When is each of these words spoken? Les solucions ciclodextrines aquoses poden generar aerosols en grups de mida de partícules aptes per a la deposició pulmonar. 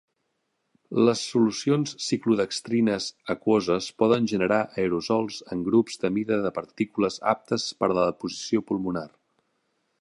Les 1.07 1.19
solucions 1.33 1.91
ciclodextrines 2.05 3.09
aquoses 3.35 3.91
poden 4.03 4.31
generar 4.33 4.59
aerosols 4.85 5.39
en 5.57 5.63
grups 5.71 6.01
de 6.07 6.11
mida 6.19 6.43
de 6.47 6.53
partícules 6.59 7.23
aptes 7.37 7.71
per 7.83 7.91
a 7.93 7.95
la 8.01 8.11
deposició 8.13 8.69
pulmonar. 8.73 9.09